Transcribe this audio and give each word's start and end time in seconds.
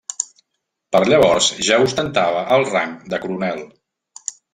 Per 0.95 1.01
llavors 1.09 1.49
ja 1.67 1.77
ostentava 1.87 2.41
el 2.55 2.65
rang 2.71 2.97
de 3.15 3.21
coronel. 3.27 3.63